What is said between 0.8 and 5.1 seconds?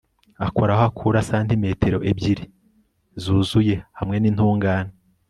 akura santimetero ebyiri zuzuye hamwe nintungane